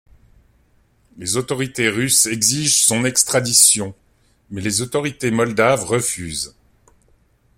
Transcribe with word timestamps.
Les 1.19 1.37
autorités 1.37 1.87
russes 1.87 2.25
exigent 2.25 2.83
son 2.87 3.05
extradition, 3.05 3.93
mais 4.49 4.59
les 4.61 4.81
autorités 4.81 5.29
moldaves 5.29 5.83
refusent. 5.85 6.55